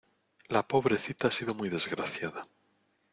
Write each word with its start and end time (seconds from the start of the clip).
La 0.49 0.63
pobrecita 0.67 1.27
ha 1.27 1.31
sido 1.31 1.53
muy 1.53 1.69
desgraciada. 1.69 2.41